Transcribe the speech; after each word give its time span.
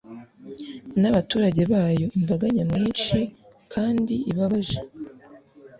n'abaturage 1.01 1.61
bayo 1.73 2.07
imbaga 2.17 2.45
nyamwinshi 2.55 3.19
kandi 3.73 4.13
ibabaje 4.31 4.79